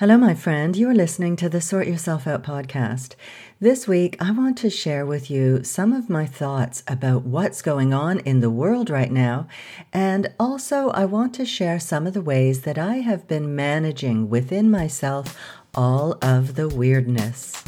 [0.00, 0.76] Hello, my friend.
[0.76, 3.16] You are listening to the Sort Yourself Out podcast.
[3.60, 7.92] This week, I want to share with you some of my thoughts about what's going
[7.92, 9.46] on in the world right now.
[9.92, 14.30] And also, I want to share some of the ways that I have been managing
[14.30, 15.36] within myself
[15.74, 17.62] all of the weirdness.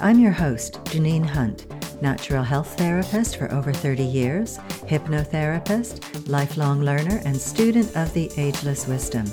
[0.00, 1.66] I'm your host, Janine Hunt,
[2.00, 4.56] natural health therapist for over 30 years,
[4.86, 9.30] hypnotherapist, lifelong learner, and student of the Ageless Wisdom.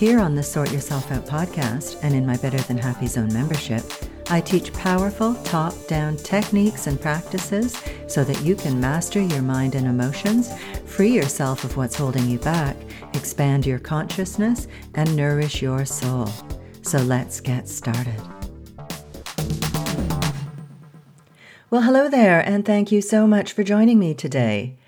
[0.00, 3.84] Here on the Sort Yourself Out podcast and in my Better Than Happy Zone membership,
[4.30, 9.74] I teach powerful top down techniques and practices so that you can master your mind
[9.74, 12.78] and emotions, free yourself of what's holding you back,
[13.12, 16.30] expand your consciousness, and nourish your soul.
[16.80, 18.22] So let's get started.
[21.68, 24.78] Well, hello there, and thank you so much for joining me today.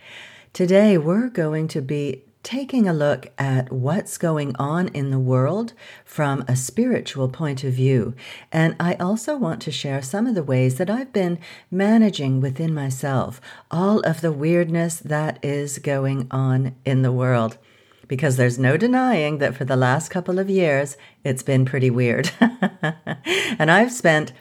[0.54, 5.72] Today, we're going to be taking a look at what's going on in the world
[6.04, 8.14] from a spiritual point of view.
[8.50, 11.38] And I also want to share some of the ways that I've been
[11.70, 17.58] managing within myself all of the weirdness that is going on in the world.
[18.08, 22.30] Because there's no denying that for the last couple of years, it's been pretty weird.
[22.40, 24.32] and I've spent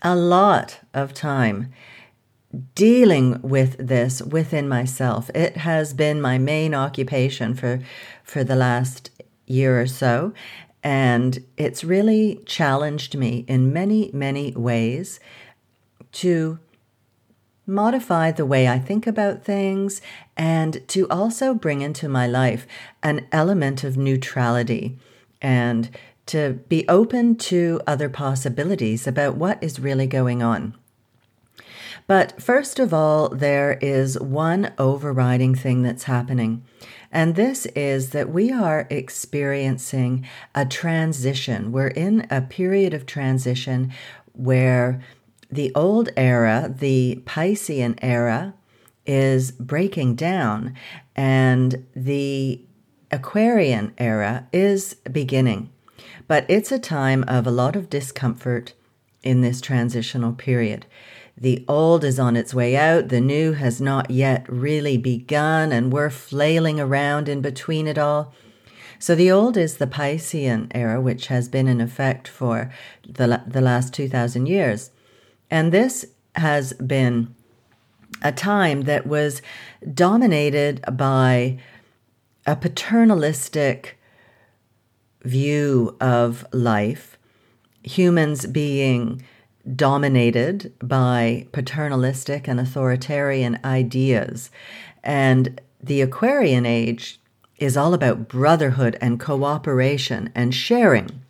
[0.00, 1.72] a lot of time
[2.74, 5.30] dealing with this within myself.
[5.34, 7.80] It has been my main occupation for
[8.22, 9.10] for the last
[9.46, 10.32] year or so,
[10.82, 15.20] and it's really challenged me in many many ways
[16.12, 16.58] to
[17.66, 20.02] modify the way I think about things
[20.36, 22.66] and to also bring into my life
[23.02, 24.98] an element of neutrality
[25.40, 25.90] and
[26.26, 30.74] to be open to other possibilities about what is really going on.
[32.06, 36.64] But first of all, there is one overriding thing that's happening.
[37.10, 41.72] And this is that we are experiencing a transition.
[41.72, 43.92] We're in a period of transition
[44.32, 45.00] where
[45.50, 48.54] the old era, the Piscean era,
[49.06, 50.74] is breaking down
[51.14, 52.60] and the
[53.10, 55.70] Aquarian era is beginning.
[56.26, 58.72] But it's a time of a lot of discomfort
[59.22, 60.86] in this transitional period.
[61.36, 65.92] The old is on its way out, the new has not yet really begun, and
[65.92, 68.32] we're flailing around in between it all.
[69.00, 72.72] So the old is the Piscean era, which has been in effect for
[73.06, 74.92] the, the last 2,000 years.
[75.50, 76.06] And this
[76.36, 77.34] has been
[78.22, 79.42] a time that was
[79.92, 81.58] dominated by
[82.46, 83.98] a paternalistic
[85.22, 87.18] view of life,
[87.82, 89.22] humans being
[89.74, 94.50] dominated by paternalistic and authoritarian ideas.
[95.02, 97.18] And the Aquarian age
[97.58, 101.22] is all about brotherhood and cooperation and sharing.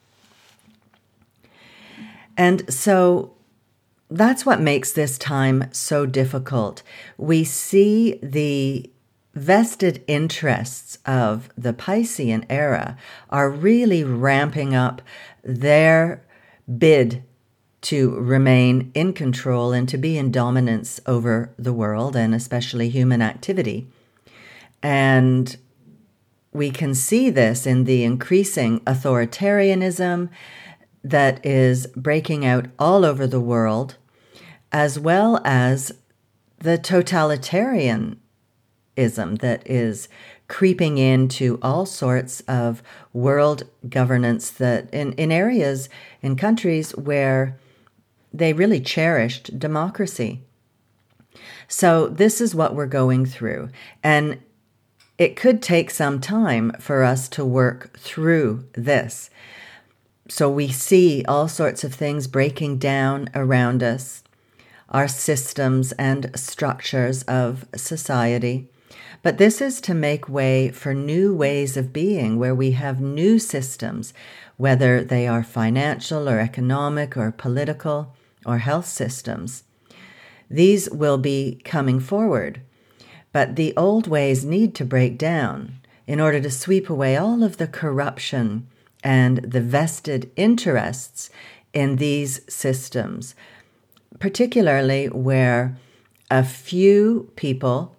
[2.37, 3.35] And so
[4.11, 6.83] that's what makes this time so difficult.
[7.17, 8.91] We see the
[9.35, 12.97] vested interests of the Piscean era
[13.31, 15.03] are really ramping up
[15.43, 16.23] their
[16.79, 17.23] bid
[17.85, 23.21] to remain in control and to be in dominance over the world and especially human
[23.21, 23.87] activity.
[24.83, 25.57] And
[26.51, 30.31] we can see this in the increasing authoritarianism
[31.03, 33.97] that is breaking out all over the world,
[34.73, 35.93] as well as
[36.59, 38.17] the totalitarianism
[38.97, 40.09] that is
[40.49, 45.91] creeping into all sorts of world governance that in, in areas
[46.23, 47.59] in countries where
[48.35, 50.43] they really cherished democracy.
[51.69, 53.71] So, this is what we're going through.
[54.03, 54.41] And
[55.17, 59.31] it could take some time for us to work through this.
[60.29, 64.25] So, we see all sorts of things breaking down around us,
[64.89, 68.69] our systems and structures of society.
[69.23, 73.39] But this is to make way for new ways of being where we have new
[73.39, 74.13] systems,
[74.57, 78.15] whether they are financial or economic or political
[78.45, 79.65] or health systems.
[80.51, 82.61] These will be coming forward,
[83.33, 87.57] but the old ways need to break down in order to sweep away all of
[87.57, 88.67] the corruption
[89.03, 91.31] and the vested interests
[91.73, 93.35] in these systems,
[94.19, 95.77] particularly where
[96.31, 97.97] a few people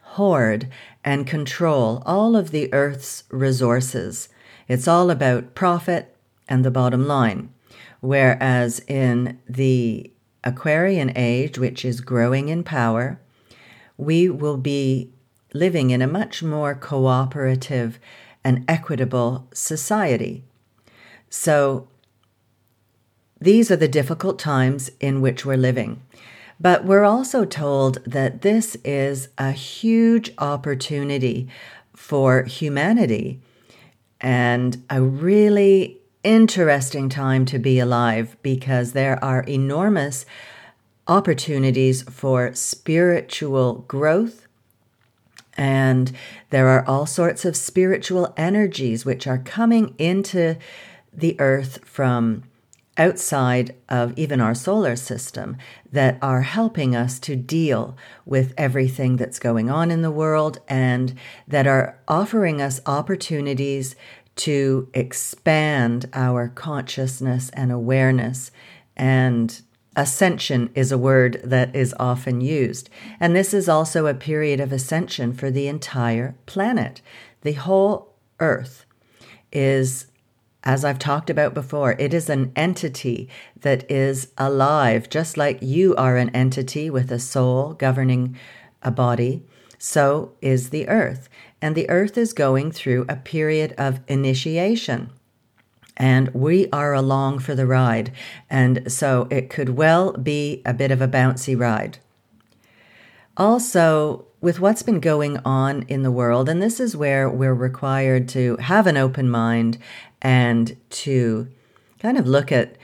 [0.00, 0.68] hoard
[1.04, 4.28] and control all of the earth's resources.
[4.68, 6.14] It's all about profit
[6.48, 7.52] and the bottom line.
[8.02, 10.10] Whereas in the
[10.42, 13.20] Aquarian age, which is growing in power,
[13.96, 15.12] we will be
[15.54, 18.00] living in a much more cooperative
[18.42, 20.42] and equitable society.
[21.30, 21.86] So
[23.40, 26.02] these are the difficult times in which we're living.
[26.58, 31.48] But we're also told that this is a huge opportunity
[31.94, 33.40] for humanity
[34.20, 40.24] and a really interesting time to be alive because there are enormous
[41.06, 44.46] opportunities for spiritual growth.
[45.54, 46.12] And
[46.50, 50.56] there are all sorts of spiritual energies which are coming into
[51.12, 52.44] the earth from
[52.98, 55.56] outside of even our solar system
[55.90, 57.96] that are helping us to deal
[58.26, 61.14] with everything that's going on in the world and
[61.48, 63.96] that are offering us opportunities
[64.36, 68.50] to expand our consciousness and awareness.
[68.96, 69.60] And
[69.94, 72.88] ascension is a word that is often used.
[73.20, 77.02] And this is also a period of ascension for the entire planet.
[77.42, 78.86] The whole earth
[79.52, 80.06] is
[80.64, 83.28] as I've talked about before, it is an entity
[83.60, 88.36] that is alive, just like you are an entity with a soul governing
[88.82, 89.42] a body.
[89.84, 91.28] So is the earth.
[91.60, 95.10] And the earth is going through a period of initiation.
[95.96, 98.12] And we are along for the ride.
[98.48, 101.98] And so it could well be a bit of a bouncy ride.
[103.36, 108.28] Also, with what's been going on in the world, and this is where we're required
[108.28, 109.78] to have an open mind
[110.20, 111.48] and to
[111.98, 112.76] kind of look at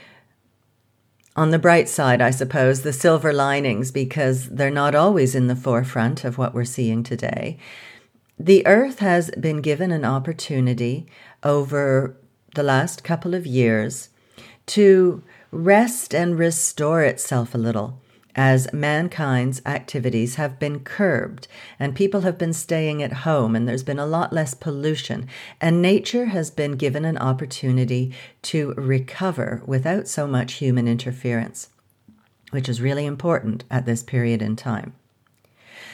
[1.39, 5.55] on the bright side, I suppose, the silver linings, because they're not always in the
[5.55, 7.57] forefront of what we're seeing today.
[8.37, 11.07] The earth has been given an opportunity
[11.41, 12.17] over
[12.55, 14.09] the last couple of years
[14.65, 18.01] to rest and restore itself a little
[18.39, 21.45] as mankind's activities have been curbed
[21.77, 25.27] and people have been staying at home and there's been a lot less pollution
[25.59, 31.67] and nature has been given an opportunity to recover without so much human interference,
[32.51, 34.93] which is really important at this period in time.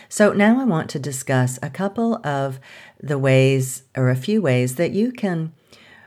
[0.08, 2.60] So now I want to discuss a couple of
[3.02, 5.52] the ways or a few ways that you can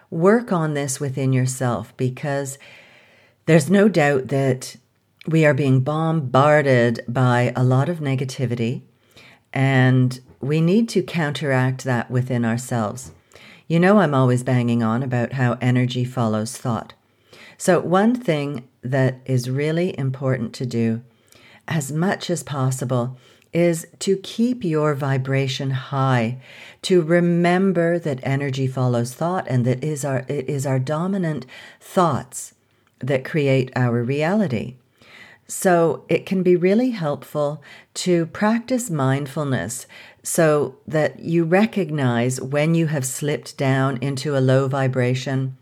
[0.08, 2.58] work on this within yourself because
[3.46, 4.76] there's no doubt that
[5.26, 8.82] we are being bombarded by a lot of negativity,
[9.52, 13.12] and we need to counteract that within ourselves.
[13.66, 16.94] You know, I'm always banging on about how energy follows thought.
[17.58, 21.02] So, one thing that is really important to do
[21.66, 23.18] as much as possible
[23.52, 26.40] is to keep your vibration high,
[26.82, 31.44] to remember that energy follows thought and that is our, it is our dominant
[31.80, 32.54] thoughts
[33.00, 34.76] that create our reality.
[35.50, 37.62] So it can be really helpful
[37.94, 39.86] to practice mindfulness
[40.22, 45.56] so that you recognize when you have slipped down into a low vibration.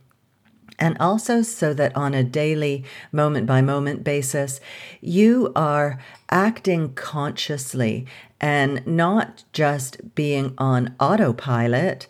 [0.76, 4.60] And also, so that on a daily, moment by moment basis,
[5.00, 6.00] you are
[6.30, 8.06] acting consciously
[8.40, 12.08] and not just being on autopilot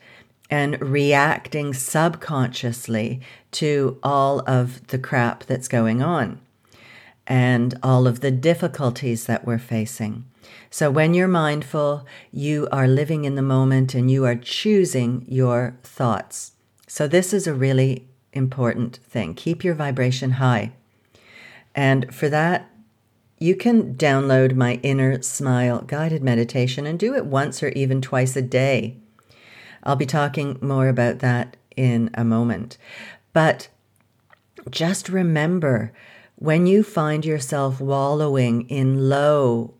[0.48, 3.20] and reacting subconsciously
[3.50, 6.40] to all of the crap that's going on
[7.26, 10.24] and all of the difficulties that we're facing.
[10.70, 15.76] So, when you're mindful, you are living in the moment and you are choosing your
[15.82, 16.52] thoughts.
[16.86, 19.34] So, this is a really important thing.
[19.34, 20.72] Keep your vibration high.
[21.74, 22.70] And for that,
[23.38, 28.34] you can download my Inner Smile guided meditation and do it once or even twice
[28.36, 28.96] a day.
[29.82, 32.78] I'll be talking more about that in a moment.
[33.32, 33.68] But
[34.70, 35.92] just remember
[36.36, 39.74] when you find yourself wallowing in low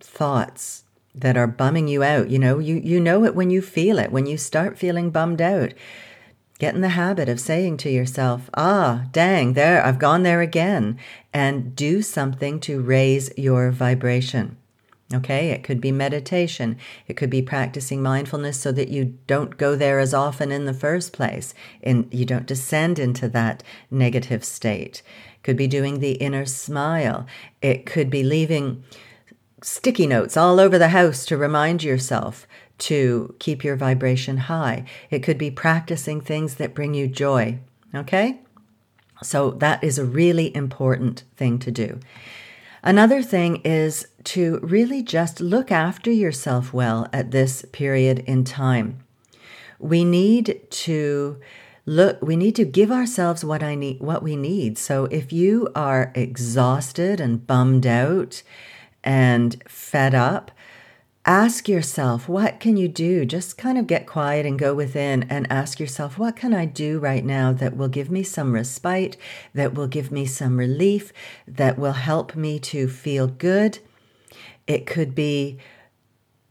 [0.00, 3.98] thoughts that are bumming you out, you know, you, you know it when you feel
[3.98, 5.72] it, when you start feeling bummed out.
[6.58, 10.98] Get in the habit of saying to yourself, ah, dang, there, I've gone there again,
[11.32, 14.56] and do something to raise your vibration.
[15.14, 16.76] Okay, it could be meditation.
[17.06, 20.74] It could be practicing mindfulness so that you don't go there as often in the
[20.74, 25.02] first place and you don't descend into that negative state
[25.46, 27.24] could be doing the inner smile.
[27.62, 28.82] It could be leaving
[29.62, 32.48] sticky notes all over the house to remind yourself
[32.78, 34.84] to keep your vibration high.
[35.08, 37.60] It could be practicing things that bring you joy.
[37.94, 38.40] Okay?
[39.22, 42.00] So that is a really important thing to do.
[42.86, 49.00] Another thing is to really just look after yourself well at this period in time.
[49.80, 51.40] We need to
[51.84, 55.68] look we need to give ourselves what i need what we need so if you
[55.76, 58.42] are exhausted and bummed out
[59.04, 60.50] and fed up
[61.26, 63.24] ask yourself, what can you do?
[63.24, 67.00] Just kind of get quiet and go within and ask yourself, what can I do
[67.00, 69.16] right now that will give me some respite,
[69.52, 71.12] that will give me some relief,
[71.48, 73.80] that will help me to feel good?
[74.68, 75.58] It could be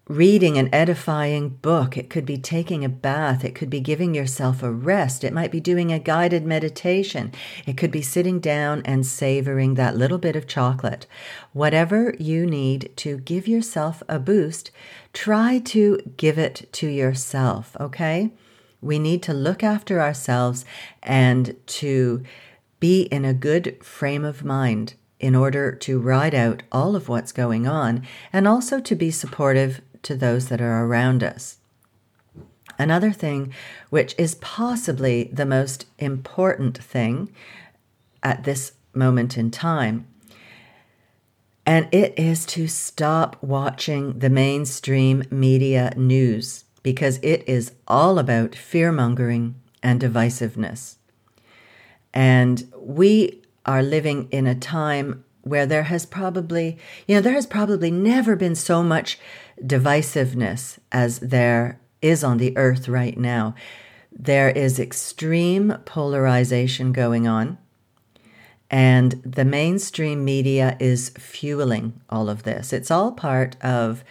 [0.07, 1.97] reading an edifying book.
[1.97, 3.43] It could be taking a bath.
[3.43, 5.23] It could be giving yourself a rest.
[5.23, 7.31] It might be doing a guided meditation.
[7.65, 11.07] It could be sitting down and savoring that little bit of chocolate.
[11.53, 14.69] Whatever you need to give yourself a boost,
[15.11, 18.31] try to give it to yourself, okay?
[18.81, 20.65] We need to look after ourselves
[21.01, 22.21] and to
[22.79, 27.31] be in a good frame of mind in order to ride out all of what's
[27.31, 31.57] going on and also to be supportive to those that are around us.
[32.77, 33.53] Another thing,
[33.89, 37.31] which is possibly the most important thing
[38.23, 40.07] at this moment in time,
[41.65, 48.53] and it is to stop watching the mainstream media news because it is all about
[48.53, 50.97] fear mongering and divisiveness.
[52.13, 57.45] And we are living in a time where there has probably, you know, there has
[57.45, 59.17] probably never been so much
[59.61, 63.53] divisiveness as there is on the earth right now.
[64.11, 67.59] There is extreme polarization going on,
[68.71, 72.73] and the mainstream media is fueling all of this.
[72.73, 74.03] It's all part of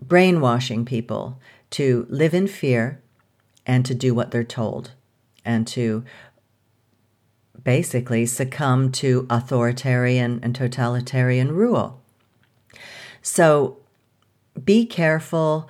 [0.00, 3.00] brainwashing people to live in fear
[3.66, 4.92] and to do what they're told
[5.44, 6.04] and to
[7.62, 12.02] basically succumb to authoritarian and totalitarian rule.
[13.20, 13.78] So
[14.64, 15.68] be careful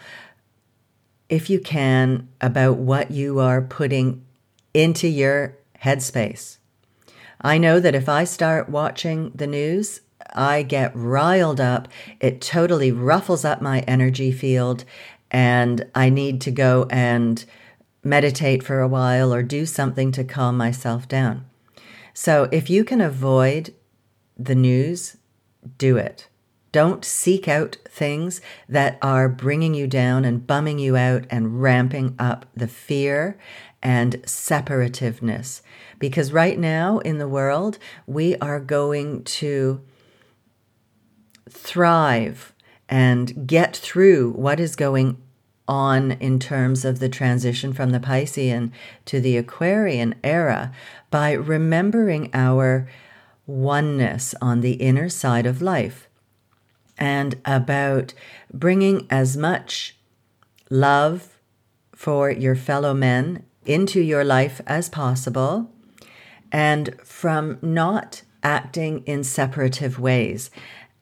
[1.29, 4.25] if you can about what you are putting
[4.75, 6.59] into your headspace.
[7.41, 10.01] I know that if I start watching the news,
[10.35, 11.89] I get riled up.
[12.21, 14.85] It totally ruffles up my energy field,
[15.31, 17.45] and I need to go and
[18.05, 21.47] meditate for a while or do something to calm myself down.
[22.15, 23.75] So if you can avoid
[24.37, 25.17] the news,
[25.79, 26.29] do it.
[26.73, 32.15] Don't seek out things that are bringing you down and bumming you out and ramping
[32.19, 33.39] up the fear
[33.83, 35.61] and separativeness.
[35.99, 39.83] Because right now in the world, we are going to
[41.49, 42.55] thrive
[42.89, 45.19] and get through what is going
[45.73, 48.71] on in terms of the transition from the Piscean
[49.07, 50.71] to the Aquarian era
[51.11, 52.87] by remembering our
[53.47, 56.09] oneness on the inner side of life
[56.99, 58.13] and about
[58.53, 59.97] bringing as much
[60.69, 61.39] love
[61.95, 65.71] for your fellow men into your life as possible
[66.53, 70.51] and from not acting in separative ways.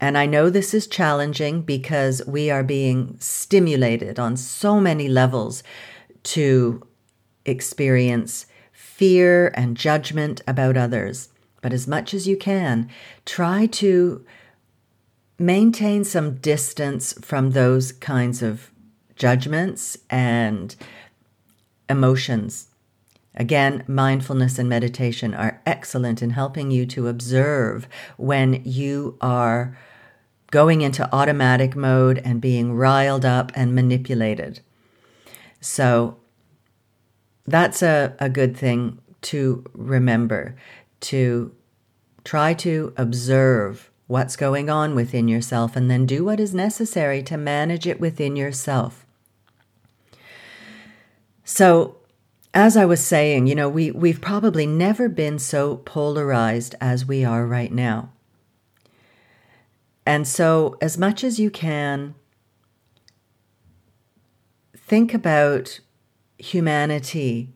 [0.00, 5.62] And I know this is challenging because we are being stimulated on so many levels
[6.22, 6.82] to
[7.44, 11.28] experience fear and judgment about others.
[11.60, 12.88] But as much as you can,
[13.26, 14.24] try to
[15.38, 18.70] maintain some distance from those kinds of
[19.16, 20.74] judgments and
[21.90, 22.68] emotions.
[23.34, 29.76] Again, mindfulness and meditation are excellent in helping you to observe when you are
[30.50, 34.60] going into automatic mode and being riled up and manipulated.
[35.60, 36.16] So
[37.46, 40.56] that's a, a good thing to remember
[41.00, 41.54] to
[42.24, 47.36] try to observe what's going on within yourself and then do what is necessary to
[47.36, 49.06] manage it within yourself.
[51.44, 51.96] So,
[52.52, 57.24] as I was saying, you know, we, we've probably never been so polarized as we
[57.24, 58.10] are right now.
[60.06, 62.14] And so, as much as you can,
[64.76, 65.80] think about
[66.38, 67.54] humanity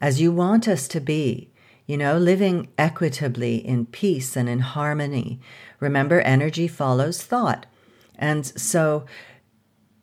[0.00, 1.52] as you want us to be
[1.86, 5.40] you know, living equitably in peace and in harmony.
[5.80, 7.66] Remember, energy follows thought.
[8.16, 9.04] And so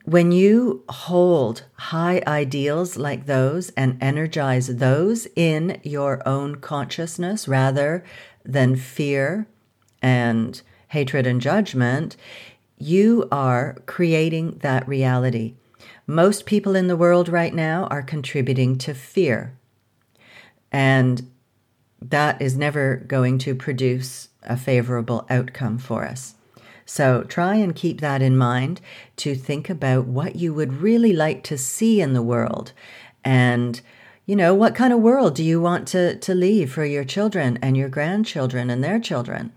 [0.03, 8.03] when you hold high ideals like those and energize those in your own consciousness rather
[8.43, 9.47] than fear
[10.01, 12.15] and hatred and judgment,
[12.77, 15.55] you are creating that reality.
[16.07, 19.57] Most people in the world right now are contributing to fear.
[20.71, 21.29] And
[22.01, 26.35] that is never going to produce a favorable outcome for us.
[26.85, 28.81] So try and keep that in mind
[29.17, 32.71] to think about what you would really like to see in the world
[33.23, 33.79] and
[34.25, 37.59] you know what kind of world do you want to, to leave for your children
[37.61, 39.51] and your grandchildren and their children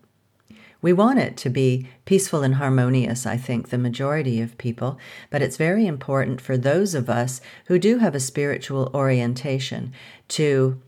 [0.83, 4.99] We want it to be peaceful and harmonious, I think, the majority of people,
[5.31, 9.93] but it's very important for those of us who do have a spiritual orientation
[10.29, 10.83] to,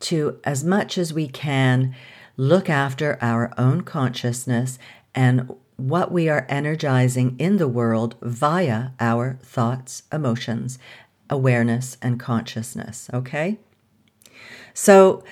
[0.00, 1.94] to as much as we can,
[2.36, 4.78] look after our own consciousness
[5.14, 10.78] and what we are energizing in the world via our thoughts, emotions,
[11.30, 13.08] awareness, and consciousness.
[13.14, 13.58] Okay?
[14.74, 15.24] So,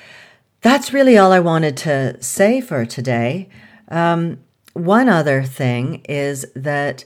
[0.63, 3.49] that's really all I wanted to say for today.
[3.89, 4.39] Um,
[4.73, 7.05] one other thing is that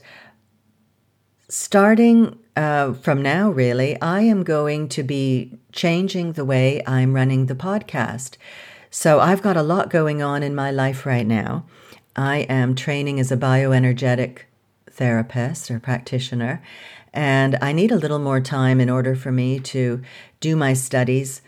[1.49, 7.47] starting uh, from now, really, I am going to be changing the way I'm running
[7.47, 8.37] the podcast.
[8.89, 11.65] So I've got a lot going on in my life right now.
[12.15, 14.39] I am training as a bioenergetic
[14.89, 16.63] therapist or practitioner,
[17.13, 20.01] and I need a little more time in order for me to
[20.39, 21.41] do my studies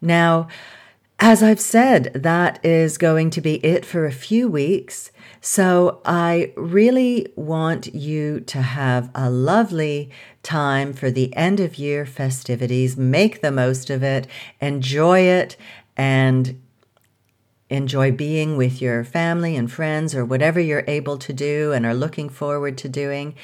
[0.00, 0.48] Now,
[1.18, 5.12] as I've said, that is going to be it for a few weeks.
[5.42, 10.10] So I really want you to have a lovely
[10.42, 12.96] time for the end of year festivities.
[12.96, 14.26] Make the most of it,
[14.60, 15.56] enjoy it,
[15.94, 16.60] and
[17.68, 21.94] enjoy being with your family and friends or whatever you're able to do and are
[21.94, 23.34] looking forward to doing.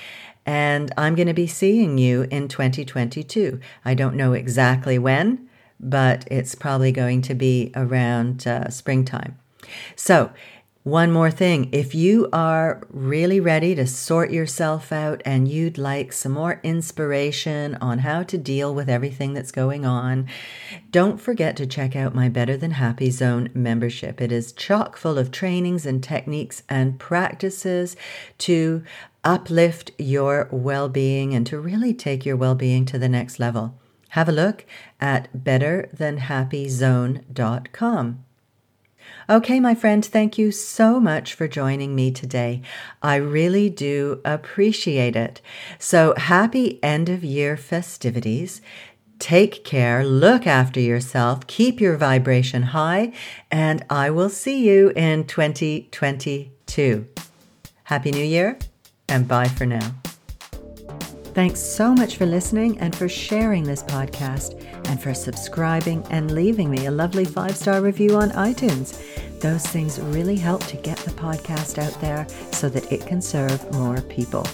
[0.46, 3.60] And I'm going to be seeing you in 2022.
[3.84, 5.48] I don't know exactly when,
[5.80, 9.36] but it's probably going to be around uh, springtime.
[9.96, 10.30] So,
[10.86, 16.12] one more thing if you are really ready to sort yourself out and you'd like
[16.12, 20.28] some more inspiration on how to deal with everything that's going on,
[20.92, 24.20] don't forget to check out my Better Than Happy Zone membership.
[24.20, 27.96] It is chock full of trainings and techniques and practices
[28.38, 28.84] to
[29.24, 33.76] uplift your well being and to really take your well being to the next level.
[34.10, 34.64] Have a look
[35.00, 38.25] at betterthanhappyzone.com.
[39.28, 42.62] Okay, my friend, thank you so much for joining me today.
[43.02, 45.40] I really do appreciate it.
[45.78, 48.60] So, happy end of year festivities.
[49.18, 53.12] Take care, look after yourself, keep your vibration high,
[53.50, 57.06] and I will see you in 2022.
[57.84, 58.58] Happy New Year,
[59.08, 59.94] and bye for now.
[61.36, 66.70] Thanks so much for listening and for sharing this podcast and for subscribing and leaving
[66.70, 69.00] me a lovely five star review on iTunes.
[69.40, 73.72] Those things really help to get the podcast out there so that it can serve
[73.74, 74.46] more people.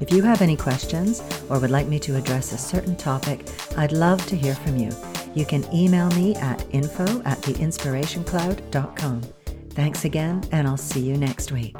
[0.00, 3.92] If you have any questions or would like me to address a certain topic, I'd
[3.92, 4.90] love to hear from you.
[5.34, 9.22] You can email me at info at theinspirationcloud.com.
[9.70, 11.76] Thanks again, and I'll see you next week.